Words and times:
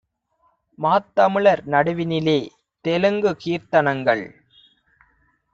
மாத்தமிழர் 0.79 1.61
நடுவினிலே 1.65 2.37
தெலுங்குகீர்த் 2.85 3.69
தனங்கள்! 3.69 4.25